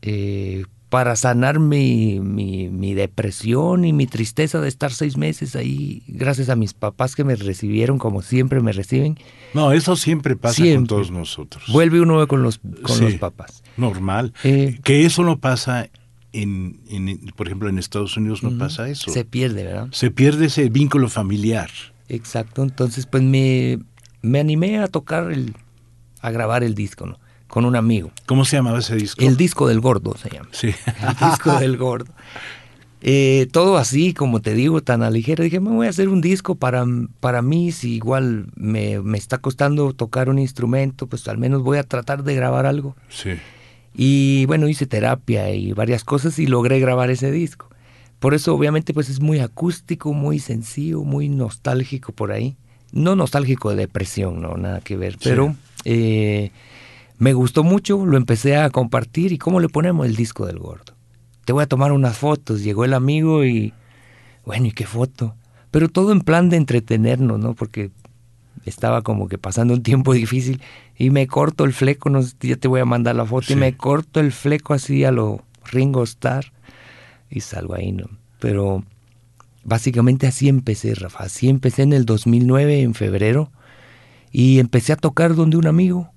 eh, 0.02 0.64
para 0.88 1.14
sanar 1.14 1.60
mi, 1.60 2.18
mi, 2.20 2.68
mi 2.68 2.94
depresión 2.94 3.84
y 3.84 3.92
mi 3.92 4.06
tristeza 4.08 4.60
de 4.60 4.68
estar 4.68 4.92
seis 4.92 5.16
meses 5.16 5.54
ahí, 5.54 6.02
gracias 6.08 6.48
a 6.48 6.56
mis 6.56 6.74
papás 6.74 7.14
que 7.14 7.22
me 7.22 7.36
recibieron 7.36 7.98
como 7.98 8.22
siempre 8.22 8.60
me 8.60 8.72
reciben. 8.72 9.16
No, 9.54 9.70
eso 9.72 9.94
siempre 9.94 10.34
pasa 10.34 10.64
con 10.74 10.86
todos 10.88 11.12
nosotros. 11.12 11.62
Vuelve 11.72 12.00
uno 12.00 12.26
con 12.26 12.42
los, 12.42 12.58
con 12.82 12.96
Sí. 12.96 13.04
los 13.04 13.14
papás. 13.14 13.62
Normal. 13.76 14.32
Eh, 14.42 14.80
que 14.82 15.06
eso 15.06 15.22
no 15.22 15.38
pasa 15.38 15.88
en, 16.32 16.80
en- 16.88 17.18
por 17.36 17.46
ejemplo, 17.46 17.68
en 17.68 17.78
Estados 17.78 18.16
Unidos 18.16 18.42
no 18.42 18.56
pasa 18.58 18.88
eso. 18.88 19.10
Se 19.10 19.24
pierde, 19.24 19.64
¿verdad? 19.64 19.88
Se 19.92 20.10
pierde 20.10 20.46
ese 20.46 20.68
vínculo 20.68 21.08
familiar. 21.08 21.70
Exacto, 22.08 22.62
entonces 22.62 23.06
pues 23.06 23.22
me, 23.22 23.78
me 24.22 24.40
animé 24.40 24.78
a 24.78 24.88
tocar, 24.88 25.30
el, 25.30 25.54
a 26.20 26.30
grabar 26.30 26.64
el 26.64 26.74
disco, 26.74 27.06
¿no? 27.06 27.18
Con 27.46 27.64
un 27.64 27.74
amigo. 27.76 28.12
¿Cómo 28.26 28.44
se 28.44 28.56
llamaba 28.56 28.78
ese 28.78 28.94
disco? 28.96 29.24
El 29.24 29.36
disco 29.36 29.66
del 29.68 29.80
gordo 29.80 30.16
se 30.16 30.30
llama. 30.30 30.48
Sí. 30.52 30.68
El 31.02 31.28
disco 31.30 31.58
del 31.58 31.76
gordo. 31.76 32.12
Eh, 33.02 33.48
todo 33.50 33.76
así, 33.78 34.12
como 34.12 34.40
te 34.40 34.54
digo, 34.54 34.82
tan 34.82 35.02
a 35.02 35.10
ligero. 35.10 35.42
Dije, 35.42 35.58
me 35.58 35.70
voy 35.70 35.86
a 35.86 35.90
hacer 35.90 36.08
un 36.10 36.20
disco 36.20 36.54
para, 36.56 36.84
para 37.20 37.40
mí, 37.42 37.72
si 37.72 37.94
igual 37.94 38.48
me, 38.56 39.00
me 39.00 39.16
está 39.18 39.38
costando 39.38 39.92
tocar 39.94 40.28
un 40.28 40.38
instrumento, 40.38 41.06
pues 41.06 41.26
al 41.26 41.38
menos 41.38 41.62
voy 41.62 41.78
a 41.78 41.82
tratar 41.82 42.22
de 42.24 42.34
grabar 42.34 42.66
algo. 42.66 42.94
sí. 43.08 43.30
Y 44.02 44.46
bueno, 44.46 44.66
hice 44.66 44.86
terapia 44.86 45.50
y 45.50 45.74
varias 45.74 46.04
cosas 46.04 46.38
y 46.38 46.46
logré 46.46 46.80
grabar 46.80 47.10
ese 47.10 47.30
disco. 47.30 47.68
Por 48.18 48.32
eso 48.32 48.54
obviamente 48.54 48.94
pues 48.94 49.10
es 49.10 49.20
muy 49.20 49.40
acústico, 49.40 50.14
muy 50.14 50.38
sencillo, 50.38 51.02
muy 51.02 51.28
nostálgico 51.28 52.10
por 52.12 52.32
ahí. 52.32 52.56
No 52.92 53.14
nostálgico 53.14 53.68
de 53.68 53.76
depresión, 53.76 54.40
no, 54.40 54.56
nada 54.56 54.80
que 54.80 54.96
ver. 54.96 55.18
Pero 55.22 55.54
eh, 55.84 56.50
me 57.18 57.34
gustó 57.34 57.62
mucho, 57.62 58.06
lo 58.06 58.16
empecé 58.16 58.56
a 58.56 58.70
compartir 58.70 59.32
y 59.32 59.38
¿cómo 59.38 59.60
le 59.60 59.68
ponemos 59.68 60.06
el 60.06 60.16
disco 60.16 60.46
del 60.46 60.60
gordo? 60.60 60.94
Te 61.44 61.52
voy 61.52 61.62
a 61.62 61.68
tomar 61.68 61.92
unas 61.92 62.16
fotos, 62.16 62.62
llegó 62.62 62.86
el 62.86 62.94
amigo 62.94 63.44
y 63.44 63.74
bueno, 64.46 64.64
¿y 64.64 64.72
qué 64.72 64.86
foto? 64.86 65.34
Pero 65.70 65.90
todo 65.90 66.12
en 66.12 66.22
plan 66.22 66.48
de 66.48 66.56
entretenernos, 66.56 67.38
¿no? 67.38 67.52
Porque 67.52 67.90
estaba 68.64 69.02
como 69.02 69.28
que 69.28 69.38
pasando 69.38 69.74
un 69.74 69.82
tiempo 69.82 70.12
difícil 70.14 70.60
y 70.96 71.10
me 71.10 71.26
corto 71.26 71.64
el 71.64 71.72
fleco, 71.72 72.10
no 72.10 72.22
sé, 72.22 72.34
ya 72.40 72.56
te 72.56 72.68
voy 72.68 72.80
a 72.80 72.84
mandar 72.84 73.16
la 73.16 73.24
foto, 73.24 73.46
Sí. 73.48 73.52
y 73.54 73.56
me 73.56 73.76
corto 73.76 74.20
el 74.20 74.32
fleco 74.32 74.74
así 74.74 75.04
a 75.04 75.10
lo 75.12 75.42
Ringo 75.64 76.02
Starr 76.02 76.52
y 77.30 77.40
salgo 77.40 77.74
ahí, 77.74 77.92
¿no? 77.92 78.06
Pero 78.38 78.84
básicamente 79.64 80.26
así 80.26 80.48
empecé, 80.48 80.94
Rafa, 80.94 81.24
así 81.24 81.48
empecé 81.48 81.82
en 81.82 81.92
el 81.92 82.04
2009, 82.06 82.82
en 82.82 82.94
febrero, 82.94 83.50
y 84.32 84.58
empecé 84.58 84.92
a 84.92 84.96
tocar 84.96 85.34
donde 85.34 85.56
un 85.56 85.66
amigo, 85.66 86.10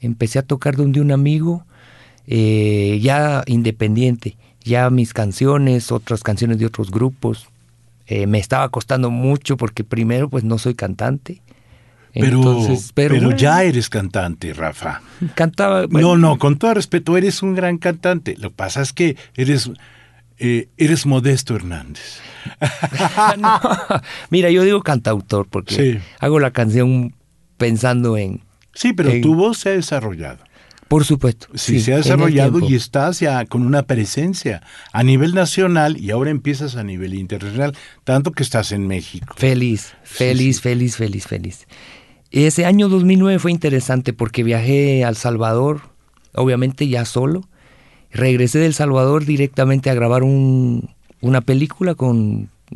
empecé 0.00 0.38
a 0.38 0.42
tocar 0.42 0.76
donde 0.76 1.00
un 1.00 1.12
amigo, 1.12 1.64
eh, 2.26 2.98
ya 3.02 3.42
independiente, 3.46 4.36
ya 4.64 4.88
mis 4.90 5.12
canciones, 5.14 5.90
otras 5.92 6.22
canciones 6.22 6.58
de 6.58 6.66
otros 6.66 6.90
grupos, 6.90 7.48
eh, 8.06 8.26
me 8.26 8.38
estaba 8.38 8.68
costando 8.70 9.10
mucho 9.10 9.56
porque 9.56 9.84
primero 9.84 10.28
pues 10.28 10.42
no 10.44 10.58
soy 10.58 10.74
cantante. 10.74 11.42
Pero, 12.12 12.38
Entonces, 12.38 12.90
pero, 12.94 13.36
ya 13.36 13.62
eres 13.62 13.88
cantante, 13.88 14.52
Rafa. 14.52 15.00
cantaba. 15.34 15.82
No, 15.82 15.88
bueno, 15.88 16.16
no, 16.16 16.38
con 16.38 16.58
todo 16.58 16.74
respeto, 16.74 17.16
eres 17.16 17.42
un 17.42 17.54
gran 17.54 17.78
cantante. 17.78 18.36
Lo 18.38 18.50
que 18.50 18.56
pasa 18.56 18.82
es 18.82 18.92
que 18.92 19.16
eres, 19.36 19.70
eh, 20.38 20.68
eres 20.76 21.06
Modesto 21.06 21.54
Hernández. 21.54 22.20
no. 23.38 23.60
Mira, 24.30 24.50
yo 24.50 24.62
digo 24.64 24.82
cantautor 24.82 25.46
porque 25.48 25.74
Sí. 25.74 25.98
hago 26.18 26.40
la 26.40 26.50
canción 26.52 27.14
pensando 27.56 28.16
en, 28.16 28.40
Sí, 28.74 28.92
pero 28.92 29.10
En- 29.10 29.20
tu 29.20 29.34
voz 29.34 29.58
se 29.58 29.70
ha 29.70 29.72
desarrollado. 29.72 30.38
por 30.88 31.04
supuesto. 31.04 31.46
Sí, 31.54 31.80
se 31.80 31.92
ha 31.92 31.96
desarrollado 31.98 32.58
y 32.68 32.74
estás 32.74 33.20
ya 33.20 33.44
con 33.44 33.62
una 33.66 33.82
presencia 33.84 34.62
a 34.92 35.02
nivel 35.04 35.34
nacional 35.34 35.96
y 35.96 36.10
ahora 36.10 36.30
empiezas 36.30 36.74
a 36.76 36.82
nivel 36.82 37.14
internacional, 37.14 37.76
tanto 38.04 38.32
que 38.32 38.42
estás 38.42 38.72
en 38.72 38.86
México. 38.88 39.34
Feliz, 39.36 39.92
feliz, 40.02 40.56
sí. 40.56 40.62
feliz, 40.62 40.96
feliz, 40.96 41.26
feliz. 41.26 41.66
Ese 42.30 42.64
año 42.64 42.88
2009 42.88 43.38
fue 43.38 43.50
interesante 43.50 44.12
porque 44.12 44.44
viajé 44.44 45.04
a 45.04 45.08
El 45.08 45.16
Salvador, 45.16 45.80
obviamente 46.34 46.86
ya 46.88 47.04
solo. 47.04 47.42
Regresé 48.12 48.58
del 48.60 48.74
Salvador 48.74 49.24
directamente 49.24 49.90
a 49.90 49.94
grabar 49.94 50.22
un- 50.22 50.90
una 51.20 51.40
película 51.40 51.94
con 51.94 52.16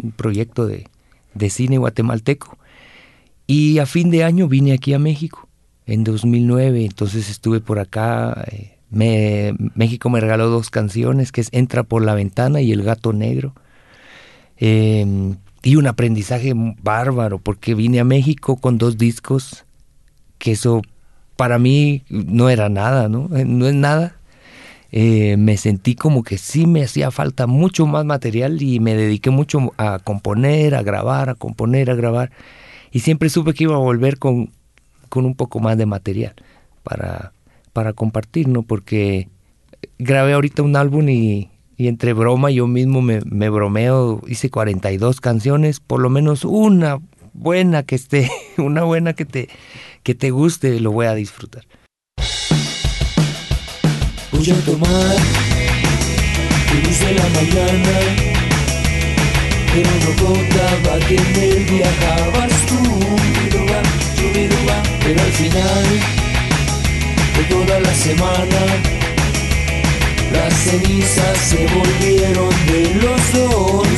un 0.02 0.12
proyecto 0.16 0.66
de, 0.66 0.88
de 1.34 1.50
cine 1.50 1.78
guatemalteco. 1.78 2.58
Y 3.46 3.78
a 3.78 3.86
fin 3.86 4.10
de 4.10 4.24
año 4.24 4.48
vine 4.48 4.72
aquí 4.72 4.92
a 4.94 4.98
México, 4.98 5.48
en 5.86 6.02
2009. 6.04 6.84
Entonces 6.84 7.28
estuve 7.30 7.60
por 7.60 7.78
acá. 7.78 8.44
eh, 8.50 8.78
me- 8.90 9.54
México 9.74 10.08
me 10.10 10.20
regaló 10.20 10.48
dos 10.50 10.70
canciones, 10.70 11.30
que 11.32 11.40
es 11.40 11.48
Entra 11.52 11.82
por 11.84 12.02
la 12.04 12.14
ventana 12.14 12.60
y 12.60 12.72
El 12.72 12.82
gato 12.82 13.12
negro. 13.12 13.54
Eh, 14.56 15.34
y 15.64 15.76
un 15.76 15.86
aprendizaje 15.86 16.52
bárbaro, 16.54 17.38
porque 17.38 17.74
vine 17.74 17.98
a 17.98 18.04
México 18.04 18.56
con 18.56 18.76
dos 18.76 18.98
discos, 18.98 19.64
que 20.38 20.52
eso 20.52 20.82
para 21.36 21.58
mí 21.58 22.04
no 22.10 22.50
era 22.50 22.68
nada, 22.68 23.08
¿no? 23.08 23.34
Eh, 23.34 23.44
No 23.44 23.66
es 23.66 23.74
nada. 23.74 24.16
Eh, 24.92 25.36
me 25.38 25.56
sentí 25.56 25.96
como 25.96 26.22
que 26.22 26.38
sí 26.38 26.66
me 26.68 26.84
hacía 26.84 27.10
falta 27.10 27.48
mucho 27.48 27.86
más 27.86 28.04
material 28.04 28.62
y 28.62 28.78
me 28.78 28.94
dediqué 28.94 29.30
mucho 29.30 29.72
a 29.76 29.98
componer, 29.98 30.76
a 30.76 30.82
grabar, 30.82 31.30
a 31.30 31.34
componer, 31.34 31.90
a 31.90 31.94
grabar. 31.94 32.30
Y 32.92 33.00
siempre 33.00 33.28
supe 33.28 33.54
que 33.54 33.64
iba 33.64 33.74
a 33.74 33.78
volver 33.78 34.18
con, 34.18 34.50
con 35.08 35.24
un 35.24 35.34
poco 35.34 35.58
más 35.58 35.76
de 35.78 35.86
material 35.86 36.34
para, 36.84 37.32
para 37.72 37.92
compartir, 37.92 38.46
¿no? 38.46 38.62
Porque 38.62 39.28
grabé 39.98 40.34
ahorita 40.34 40.62
un 40.62 40.76
álbum 40.76 41.08
y, 41.08 41.50
y 41.76 41.88
entre 41.88 42.12
broma 42.12 42.50
yo 42.50 42.66
mismo 42.66 43.02
me, 43.02 43.20
me 43.24 43.50
bromeo, 43.50 44.22
hice 44.26 44.50
42 44.50 45.20
canciones, 45.20 45.80
por 45.80 46.00
lo 46.00 46.10
menos 46.10 46.44
una 46.44 47.00
buena 47.32 47.82
que 47.82 47.94
esté, 47.96 48.30
una 48.58 48.84
buena 48.84 49.12
que 49.14 49.24
te, 49.24 49.48
que 50.02 50.14
te 50.14 50.30
guste, 50.30 50.80
lo 50.80 50.92
voy 50.92 51.06
a 51.06 51.14
disfrutar. 51.14 51.64
Voy 54.32 54.50
a 54.50 54.64
tomar 54.64 55.16
luz 56.82 57.00
de 57.00 57.14
la 57.14 57.28
mañana 57.28 57.98
Pero 59.72 59.90
no 60.02 60.26
contaba 60.26 60.98
que 61.06 61.16
él 61.16 61.66
viajabas 61.70 62.66
tú 62.66 62.74
Chubiruba, 62.74 63.82
chubiruba. 64.16 64.82
Pero 65.04 65.22
al 65.22 65.32
final 65.32 65.84
de 67.36 67.44
toda 67.48 67.80
la 67.80 67.94
semana 67.94 69.03
Las 70.34 70.52
cenizas 70.52 71.38
se 71.38 71.66
volvieron 71.66 72.50
de 72.66 72.94
los 73.00 73.32
dos 73.32 73.94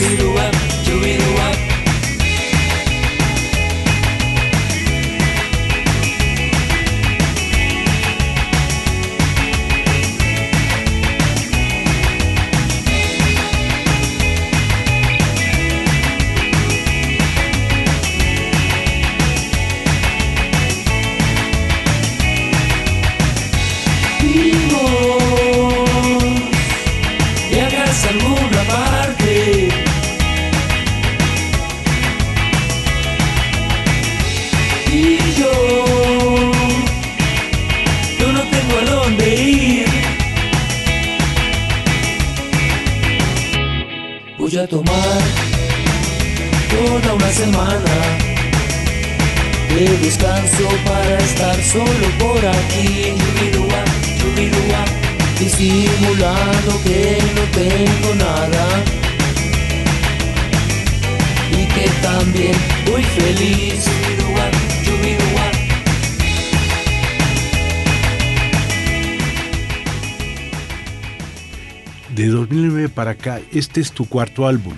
este 73.58 73.80
es 73.80 73.92
tu 73.92 74.06
cuarto 74.06 74.46
álbum, 74.46 74.74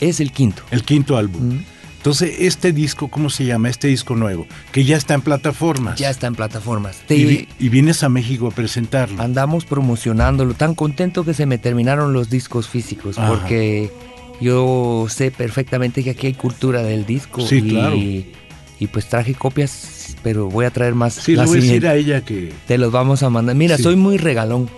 Es 0.00 0.20
el 0.20 0.32
quinto. 0.32 0.62
el 0.70 0.82
quinto 0.82 1.16
álbum. 1.16 1.54
Mm. 1.56 1.64
Entonces, 1.98 2.34
este 2.38 2.72
disco, 2.72 3.08
¿cómo 3.08 3.28
se 3.28 3.44
llama? 3.44 3.68
Este 3.68 3.88
disco 3.88 4.16
nuevo, 4.16 4.46
que 4.72 4.84
ya 4.84 4.96
está 4.96 5.12
en 5.12 5.20
plataformas. 5.20 5.98
Ya 5.98 6.08
está 6.08 6.28
en 6.28 6.34
plataformas. 6.34 6.96
Te- 7.06 7.14
Y, 7.16 7.24
vi- 7.26 7.48
y 7.58 7.68
vienes 7.68 8.02
a 8.02 8.08
México 8.08 8.46
a 8.46 8.50
presentarlo. 8.52 9.20
andamos 9.22 9.66
promocionándolo. 9.66 10.54
Tan 10.54 10.74
contento 10.74 11.24
que 11.26 11.34
se 11.34 11.44
me 11.44 11.58
terminaron 11.58 12.14
los 12.14 12.30
discos 12.30 12.68
físicos 12.68 13.18
Ajá. 13.18 13.28
porque 13.28 13.90
yo 14.40 15.08
sé 15.10 15.30
perfectamente 15.30 16.02
que 16.02 16.10
aquí 16.10 16.28
hay 16.28 16.32
cultura 16.34 16.82
del 16.82 17.04
disco. 17.04 17.42
Sí, 17.46 17.56
y, 17.56 17.68
claro. 17.68 17.96
Y 17.96 18.86
pues 18.90 19.06
traje 19.10 19.34
copias, 19.34 20.16
pero 20.22 20.48
voy 20.48 20.64
a 20.64 20.70
traer 20.70 20.94
más. 20.94 21.12
Sí, 21.12 21.36
le 21.36 21.44
voy 21.44 21.58
a 21.58 21.60
decir 21.60 21.86
a 21.86 21.96
ella 21.96 22.22
que... 22.22 22.50
Te 22.66 22.78
los 22.78 22.90
vamos 22.90 23.22
a 23.22 23.28
mandar. 23.28 23.54
Mira, 23.54 23.76
Sí. 23.76 23.82
soy 23.82 23.96
muy 23.96 24.16
regalón. 24.16 24.70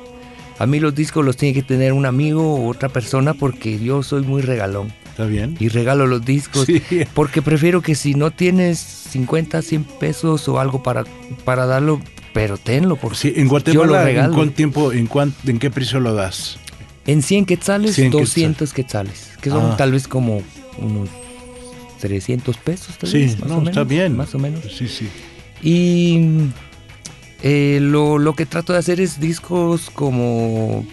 A 0.62 0.66
mí 0.66 0.78
los 0.78 0.94
discos 0.94 1.24
los 1.24 1.36
tiene 1.36 1.54
que 1.54 1.62
tener 1.62 1.92
un 1.92 2.06
amigo 2.06 2.54
o 2.54 2.68
otra 2.68 2.88
persona 2.88 3.34
porque 3.34 3.80
yo 3.80 4.04
soy 4.04 4.22
muy 4.22 4.42
regalón. 4.42 4.92
¿Está 5.10 5.24
bien? 5.26 5.56
Y 5.58 5.68
regalo 5.68 6.06
los 6.06 6.24
discos. 6.24 6.66
Sí. 6.66 6.80
Porque 7.14 7.42
prefiero 7.42 7.82
que 7.82 7.96
si 7.96 8.14
no 8.14 8.30
tienes 8.30 8.78
50, 8.78 9.60
100 9.60 9.82
pesos 9.98 10.48
o 10.48 10.60
algo 10.60 10.80
para, 10.84 11.02
para 11.44 11.66
darlo, 11.66 12.00
pero 12.32 12.58
tenlo. 12.58 12.94
Porque 12.94 13.16
Sí, 13.18 13.28
en 13.34 13.48
yo 13.48 13.84
lo 13.84 13.88
Guatemala, 13.94 14.24
¿en 14.26 14.32
cuánto 14.34 14.54
tiempo, 14.54 14.92
en, 14.92 15.06
cuán- 15.08 15.34
en 15.46 15.58
qué 15.58 15.68
precio 15.68 15.98
lo 15.98 16.14
das? 16.14 16.58
En 17.06 17.22
100 17.22 17.44
quetzales, 17.46 17.96
100 17.96 18.10
200 18.12 18.72
quetzales. 18.72 19.30
Que 19.40 19.50
son 19.50 19.72
Ah. 19.72 19.76
tal 19.76 19.90
vez 19.90 20.06
como 20.06 20.42
unos 20.78 21.08
300 22.00 22.56
pesos. 22.58 22.96
Tal 22.98 23.10
Sí, 23.10 23.18
vez, 23.22 23.40
más 23.40 23.48
no, 23.48 23.56
o 23.56 23.58
menos, 23.58 23.68
está 23.70 23.82
bien. 23.84 24.16
Más 24.16 24.32
o 24.34 24.38
menos. 24.38 24.60
Sí, 24.78 24.86
sí. 24.86 25.08
Y 25.60 26.20
eh, 27.42 27.78
lo, 27.80 28.18
lo 28.18 28.34
que 28.34 28.46
trato 28.46 28.72
de 28.72 28.78
hacer 28.78 29.00
es 29.00 29.20
discos 29.20 29.90
como, 29.90 30.84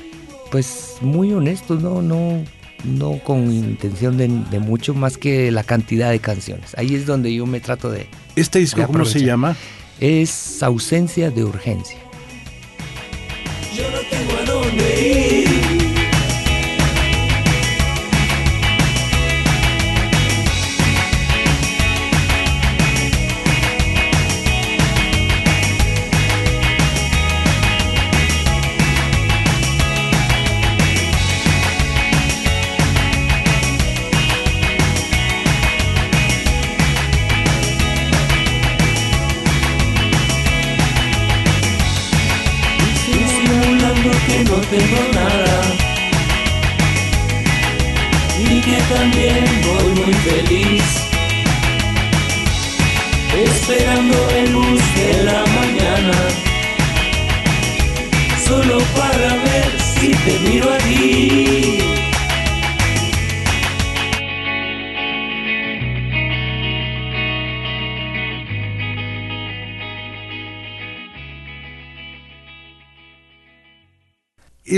pues, 0.52 0.98
muy 1.02 1.32
honestos, 1.34 1.82
¿no? 1.82 2.02
No, 2.02 2.44
no 2.84 3.20
con 3.24 3.52
intención 3.52 4.18
de, 4.18 4.28
de 4.28 4.60
mucho 4.60 4.94
más 4.94 5.18
que 5.18 5.52
la 5.52 5.64
cantidad 5.64 6.10
de 6.12 6.20
canciones. 6.20 6.76
Ahí 6.78 6.96
es 6.96 7.06
donde 7.06 7.34
yo 7.34 7.46
me 7.46 7.60
trato 7.60 7.90
de... 7.90 8.08
¿Este 8.36 8.60
disco 8.60 8.86
cómo 8.86 9.06
se 9.06 9.24
llama? 9.24 9.56
Es 10.00 10.64
ausencia 10.64 11.30
de 11.30 11.44
urgencia. 11.44 11.98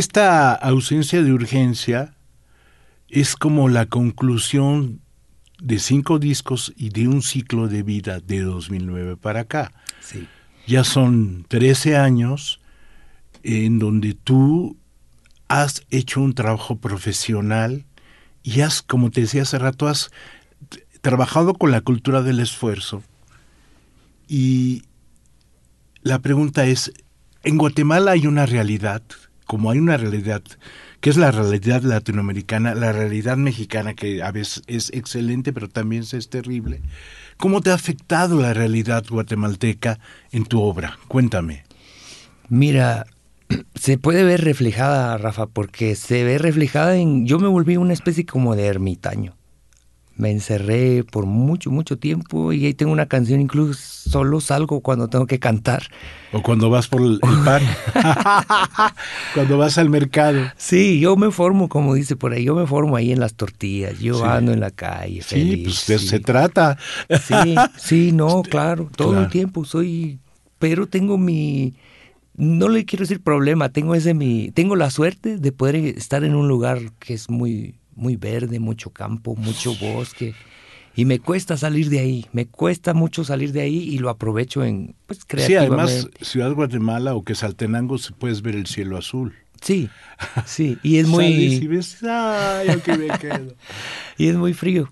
Esta 0.01 0.55
ausencia 0.55 1.21
de 1.21 1.31
urgencia 1.31 2.15
es 3.07 3.35
como 3.35 3.69
la 3.69 3.85
conclusión 3.85 4.99
de 5.61 5.77
cinco 5.77 6.17
discos 6.17 6.73
y 6.75 6.89
de 6.89 7.07
un 7.07 7.21
ciclo 7.21 7.67
de 7.67 7.83
vida 7.83 8.19
de 8.19 8.39
2009 8.39 9.15
para 9.17 9.41
acá. 9.41 9.71
Sí. 9.99 10.27
Ya 10.65 10.83
son 10.83 11.45
13 11.47 11.97
años 11.97 12.59
en 13.43 13.77
donde 13.77 14.15
tú 14.15 14.75
has 15.47 15.83
hecho 15.91 16.19
un 16.19 16.33
trabajo 16.33 16.79
profesional 16.79 17.85
y 18.41 18.61
has, 18.61 18.81
como 18.81 19.11
te 19.11 19.21
decía 19.21 19.43
hace 19.43 19.59
rato, 19.59 19.87
has 19.87 20.09
trabajado 21.01 21.53
con 21.53 21.69
la 21.69 21.81
cultura 21.81 22.23
del 22.23 22.39
esfuerzo. 22.39 23.03
Y 24.27 24.81
la 26.01 26.17
pregunta 26.17 26.65
es, 26.65 26.91
en 27.43 27.59
Guatemala 27.59 28.13
hay 28.13 28.25
una 28.25 28.47
realidad, 28.47 29.03
como 29.51 29.69
hay 29.69 29.79
una 29.79 29.97
realidad, 29.97 30.41
que 31.01 31.09
es 31.09 31.17
la 31.17 31.29
realidad 31.29 31.81
latinoamericana, 31.81 32.73
la 32.73 32.93
realidad 32.93 33.35
mexicana, 33.35 33.95
que 33.95 34.23
a 34.23 34.31
veces 34.31 34.63
es 34.67 34.89
excelente, 34.93 35.51
pero 35.51 35.67
también 35.67 36.05
es 36.09 36.29
terrible. 36.29 36.79
¿Cómo 37.35 37.59
te 37.59 37.69
ha 37.69 37.73
afectado 37.73 38.41
la 38.41 38.53
realidad 38.53 39.03
guatemalteca 39.09 39.99
en 40.31 40.45
tu 40.45 40.61
obra? 40.61 40.97
Cuéntame. 41.09 41.65
Mira, 42.47 43.05
se 43.75 43.97
puede 43.97 44.23
ver 44.23 44.41
reflejada, 44.45 45.17
Rafa, 45.17 45.47
porque 45.47 45.95
se 45.95 46.23
ve 46.23 46.37
reflejada 46.37 46.95
en... 46.95 47.27
Yo 47.27 47.37
me 47.37 47.49
volví 47.49 47.75
una 47.75 47.91
especie 47.91 48.25
como 48.25 48.55
de 48.55 48.67
ermitaño. 48.67 49.35
Me 50.21 50.29
encerré 50.29 51.03
por 51.03 51.25
mucho, 51.25 51.71
mucho 51.71 51.97
tiempo 51.97 52.53
y 52.53 52.65
ahí 52.67 52.75
tengo 52.75 52.91
una 52.91 53.07
canción, 53.07 53.41
incluso 53.41 53.73
solo 54.09 54.39
salgo 54.39 54.81
cuando 54.81 55.07
tengo 55.07 55.25
que 55.25 55.39
cantar. 55.39 55.81
O 56.31 56.43
cuando 56.43 56.69
vas 56.69 56.87
por 56.87 57.01
el, 57.01 57.19
pan. 57.43 57.63
cuando 59.33 59.57
vas 59.57 59.79
al 59.79 59.89
mercado. 59.89 60.39
Sí, 60.57 60.99
yo 60.99 61.15
me 61.15 61.31
formo, 61.31 61.69
como 61.69 61.95
dice 61.95 62.15
por 62.15 62.33
ahí, 62.33 62.43
yo 62.43 62.53
me 62.55 62.67
formo 62.67 62.95
ahí 62.95 63.11
en 63.11 63.19
las 63.19 63.33
tortillas, 63.33 63.97
yo 63.99 64.15
Sí. 64.19 64.23
ando 64.23 64.53
en 64.53 64.59
la 64.59 64.69
calle, 64.69 65.23
Sí, 65.23 65.35
feliz. 65.35 65.63
pues 65.63 65.87
de 65.87 65.97
sí. 65.99 66.07
se 66.07 66.19
trata. 66.19 66.77
Sí, 67.27 67.55
sí, 67.77 68.11
no, 68.11 68.43
claro, 68.43 68.89
todo 68.95 69.09
Claro. 69.09 69.23
el 69.25 69.29
tiempo 69.31 69.65
soy, 69.65 70.19
pero 70.59 70.85
tengo 70.85 71.17
mi, 71.17 71.73
no 72.35 72.69
le 72.69 72.85
quiero 72.85 73.03
decir 73.03 73.21
problema, 73.23 73.69
tengo 73.69 73.95
ese 73.95 74.13
mi, 74.13 74.51
tengo 74.51 74.75
la 74.75 74.91
suerte 74.91 75.37
de 75.37 75.51
poder 75.51 75.75
estar 75.77 76.23
en 76.23 76.35
un 76.35 76.47
lugar 76.47 76.79
que 76.99 77.13
es 77.15 77.27
muy, 77.29 77.75
muy 78.01 78.15
verde, 78.17 78.59
mucho 78.59 78.89
campo, 78.89 79.35
mucho 79.35 79.75
bosque, 79.75 80.33
y 80.95 81.05
me 81.05 81.19
cuesta 81.19 81.55
salir 81.55 81.89
de 81.89 81.99
ahí, 81.99 82.25
me 82.33 82.47
cuesta 82.47 82.93
mucho 82.93 83.23
salir 83.23 83.53
de 83.53 83.61
ahí 83.61 83.77
y 83.77 83.99
lo 83.99 84.09
aprovecho 84.09 84.63
en, 84.65 84.95
pues, 85.07 85.19
Sí, 85.19 85.25
creativamente. 85.27 85.83
además, 85.93 86.09
Ciudad 86.21 86.51
Guatemala 86.53 87.13
o 87.15 87.23
que 87.23 87.35
Saltenango 87.35 87.97
se 87.97 88.11
puedes 88.11 88.41
ver 88.41 88.55
el 88.55 88.65
cielo 88.65 88.97
azul. 88.97 89.33
Sí, 89.61 89.89
sí, 90.45 90.79
y 90.83 90.97
es 90.97 91.07
Sales 91.11 91.53
y 91.53 91.59
muy, 91.59 91.67
ves, 91.67 92.03
ay, 92.03 92.69
aquí 92.69 92.91
me 92.91 93.07
quedo. 93.19 93.55
y 94.17 94.27
es 94.27 94.35
muy 94.35 94.53
frío. 94.53 94.89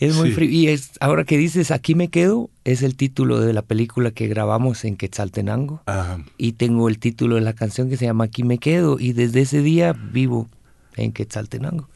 Es 0.00 0.14
muy 0.16 0.30
Sí. 0.30 0.34
frío. 0.34 0.50
Y 0.50 0.68
es, 0.68 0.92
ahora 1.00 1.24
que 1.24 1.38
dices 1.38 1.70
aquí 1.70 1.94
me 1.94 2.08
quedo, 2.08 2.50
es 2.64 2.82
el 2.82 2.96
título 2.96 3.40
de 3.40 3.52
la 3.52 3.62
película 3.62 4.10
que 4.10 4.26
grabamos 4.28 4.84
en 4.84 4.96
Quetzaltenango. 4.96 5.82
Ajá. 5.86 6.24
y 6.38 6.52
tengo 6.52 6.88
el 6.88 6.98
título 6.98 7.34
de 7.36 7.42
la 7.42 7.52
canción 7.52 7.88
que 7.90 7.96
se 7.96 8.04
llama 8.06 8.24
Aquí 8.24 8.42
me 8.44 8.58
quedo 8.58 8.98
y 8.98 9.12
desde 9.12 9.42
ese 9.42 9.62
día 9.62 9.92
vivo 9.92 10.48
en 10.96 11.12
Quetzaltenango. 11.12 11.88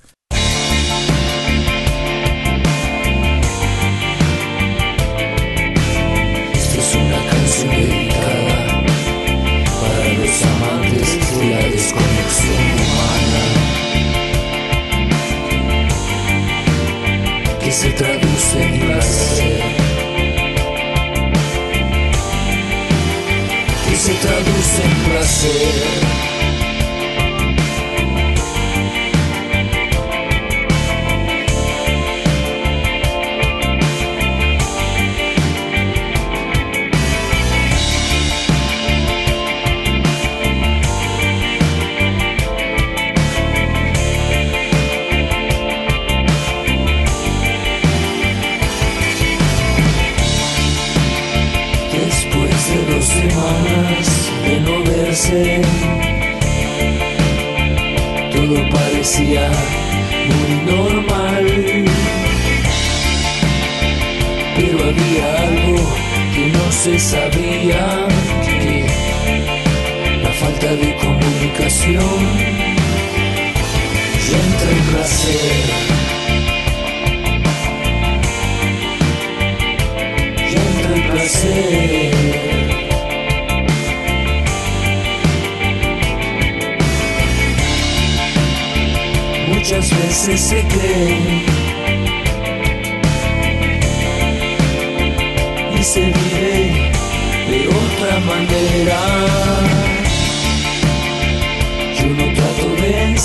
Para 7.66 7.74
los 10.14 10.42
amantes 10.42 11.38
de 11.38 11.46
la 11.50 11.62
desconexión 11.70 12.54
humana 12.84 13.44
que 17.60 17.70
se 17.72 17.90
traduce 17.90 18.62
en 18.62 18.78
placer. 18.80 19.62
Que 23.88 23.96
se 23.96 24.14
traduce 24.14 24.82
en 24.84 24.94
placer 25.10 26.37
ya 71.92 72.00
entra 74.44 74.70
en 74.70 74.82
placer. 74.90 75.88
Placer. 81.10 82.58
muchas 89.68 89.90
veces 89.90 90.40
se 90.40 90.62
cree 90.68 91.37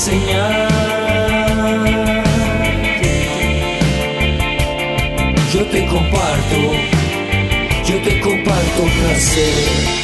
enseñar, 0.06 0.68
yo 5.54 5.66
te 5.68 5.86
comparto, 5.86 6.58
yo 7.86 8.02
te 8.02 8.20
comparto 8.20 8.84
placer. 9.00 10.04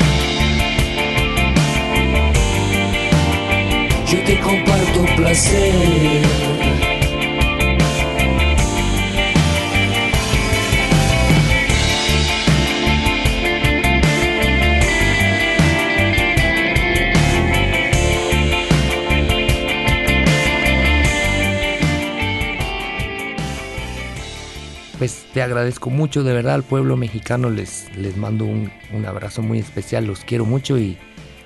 yo 4.11 4.23
te 4.23 4.39
comparto 4.39 5.05
placer. 5.17 6.58
Agradezco 25.49 25.89
mucho, 25.89 26.23
de 26.23 26.33
verdad, 26.33 26.55
al 26.55 26.63
pueblo 26.63 26.95
mexicano 26.97 27.49
les, 27.49 27.87
les 27.97 28.15
mando 28.17 28.45
un, 28.45 28.71
un 28.93 29.05
abrazo 29.05 29.41
muy 29.41 29.59
especial, 29.59 30.05
los 30.05 30.21
quiero 30.21 30.45
mucho 30.45 30.77
y 30.77 30.97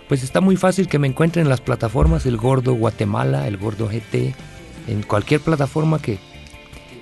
pues 0.08 0.24
está 0.24 0.42
muy 0.42 0.56
fácil 0.58 0.88
que 0.88 1.00
me 1.00 1.08
encuentren 1.08 1.46
en 1.46 1.50
las 1.50 1.62
plataformas 1.62 2.26
El 2.26 2.38
Gordo 2.38 2.74
Guatemala, 2.74 3.48
El 3.48 3.58
Gordo 3.58 3.88
GT, 3.88 4.34
en 4.88 5.02
cualquier 5.02 5.40
plataforma 5.42 6.00
que, 6.00 6.20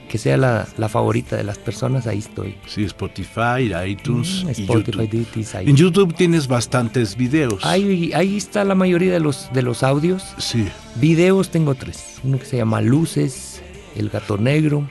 que 0.08 0.18
sea 0.18 0.38
la, 0.38 0.68
la 0.78 0.88
favorita 0.88 1.36
de 1.36 1.44
las 1.44 1.58
personas, 1.58 2.06
ahí 2.08 2.20
estoy. 2.20 2.56
Sí, 2.68 2.84
Spotify, 2.84 3.74
iTunes 3.88 4.44
Mm, 4.44 4.48
y 4.50 4.52
Spotify, 4.52 4.92
YouTube. 4.92 5.10
Ditis, 5.10 5.56
ahí. 5.56 5.70
En 5.70 5.76
YouTube 5.76 6.14
tienes 6.14 6.48
bastantes 6.48 7.18
videos. 7.18 7.66
Ahí, 7.66 8.12
ahí 8.14 8.38
está 8.38 8.64
la 8.64 8.76
mayoría 8.76 9.12
de 9.12 9.20
los, 9.20 9.50
de 9.52 9.62
los 9.64 9.84
audios. 9.84 10.24
Sí, 10.38 10.68
Videos 10.96 11.50
tengo 11.50 11.76
tres. 11.76 12.20
Uno 12.24 12.38
que 12.38 12.46
se 12.46 12.58
llama 12.58 12.82
Luces, 12.82 13.62
El 13.96 14.10
Gato 14.10 14.38
Negro 14.38 14.88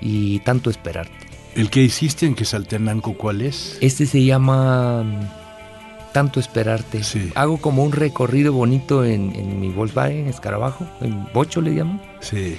y 0.00 0.40
Tanto 0.40 0.70
Esperarte. 0.70 1.27
El 1.58 1.70
que 1.70 1.82
hiciste 1.82 2.24
en 2.26 2.34
Quesaltenango, 2.34 3.14
¿cuál 3.18 3.42
es? 3.42 3.76
Este 3.80 4.06
se 4.06 4.24
llama 4.24 5.02
mm, 5.02 6.12
Tanto 6.12 6.40
Esperarte. 6.40 7.02
Sí. 7.02 7.30
Hago 7.34 7.58
como 7.58 7.82
un 7.84 7.92
recorrido 7.92 8.52
bonito 8.52 9.04
en, 9.04 9.34
en 9.34 9.60
mi 9.60 9.68
Volkswagen 9.68 10.26
Escarabajo, 10.28 10.86
en 11.00 11.26
Bocho 11.34 11.60
le 11.60 11.74
llaman. 11.74 12.00
Sí, 12.20 12.56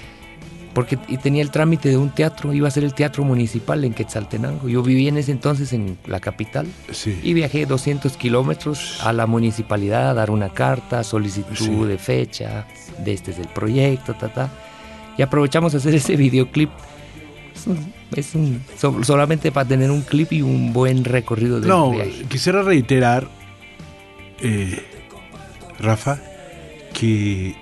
Porque 0.74 0.98
y 1.08 1.18
tenía 1.18 1.42
el 1.42 1.50
trámite 1.50 1.90
de 1.90 1.98
un 1.98 2.10
teatro, 2.12 2.54
iba 2.54 2.68
a 2.68 2.72
ser 2.72 2.84
el 2.84 2.94
teatro 2.94 3.24
municipal 3.24 3.84
en 3.86 3.94
Quetzaltenango. 3.94 4.70
Yo 4.70 4.84
vivía 4.84 5.10
en 5.10 5.18
ese 5.18 5.32
entonces 5.32 5.74
en 5.74 5.98
la 6.06 6.20
capital 6.20 6.68
sí. 6.92 7.20
y 7.24 7.34
viajé 7.34 7.66
200 7.66 8.16
kilómetros 8.18 9.00
a 9.04 9.14
la 9.14 9.26
municipalidad 9.28 10.10
a 10.10 10.14
dar 10.14 10.30
una 10.30 10.50
carta, 10.50 11.04
solicitud 11.04 11.56
Sí. 11.56 11.70
de 11.86 11.98
fecha, 11.98 12.68
de 13.04 13.14
este 13.14 13.32
es 13.32 13.40
el 13.40 13.48
proyecto, 13.48 14.14
ta, 14.14 14.28
ta. 14.28 14.50
Y 15.18 15.22
aprovechamos 15.22 15.74
a 15.74 15.78
hacer 15.78 15.96
ese 15.96 16.16
videoclip. 16.16 16.70
Es, 17.60 17.68
un- 17.68 17.94
es 18.16 18.36
un- 18.36 18.62
so- 18.78 19.04
solamente 19.04 19.52
para 19.52 19.68
tener 19.68 19.92
un 19.92 20.02
clip 20.02 20.32
y 20.34 20.42
un 20.42 20.74
buen 20.74 21.04
recorrido 21.04 21.60
del 21.60 21.70
No, 21.70 21.92
viaje. 21.92 22.26
quisiera 22.30 22.62
reiterar, 22.64 23.30
eh, 24.42 24.84
Rafa, 25.80 26.20
que 26.94 27.56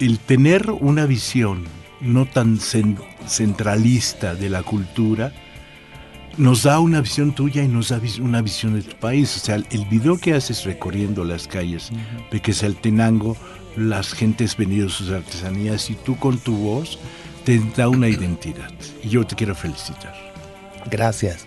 el 0.00 0.18
tener 0.18 0.70
una 0.70 1.06
visión 1.06 1.64
no 2.00 2.26
tan 2.26 2.58
cen- 2.58 2.98
centralista 3.26 4.34
de 4.34 4.48
la 4.50 4.62
cultura 4.62 5.32
nos 6.38 6.62
da 6.62 6.80
una 6.80 7.00
visión 7.02 7.32
tuya 7.34 7.62
y 7.62 7.68
nos 7.68 7.90
da 7.90 8.00
una 8.20 8.40
visión 8.40 8.74
de 8.74 8.82
tu 8.82 8.96
país. 8.96 9.36
O 9.36 9.40
sea, 9.40 9.56
el 9.56 9.84
video 9.90 10.16
que 10.18 10.32
haces 10.32 10.64
recorriendo 10.64 11.24
las 11.24 11.46
calles 11.46 11.90
de 12.30 12.40
Quesaltenango, 12.40 13.36
las 13.76 14.12
gentes 14.14 14.56
venidos 14.56 14.94
sus 14.94 15.10
artesanías 15.10 15.90
y 15.90 15.94
tú 15.94 16.16
con 16.16 16.38
tu 16.38 16.56
voz 16.56 16.98
te 17.44 17.60
da 17.76 17.88
una 17.88 18.08
identidad. 18.08 18.70
Y 19.02 19.10
yo 19.10 19.26
te 19.26 19.34
quiero 19.34 19.54
felicitar. 19.54 20.14
Gracias. 20.90 21.46